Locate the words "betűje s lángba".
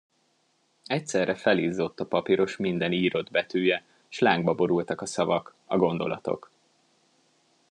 3.31-4.53